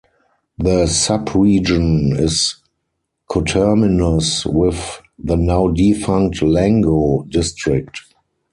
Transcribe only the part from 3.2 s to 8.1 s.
coterminus with the now defunct Lango District.